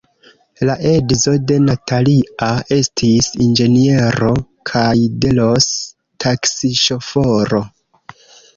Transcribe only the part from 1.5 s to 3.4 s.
de Natalia estis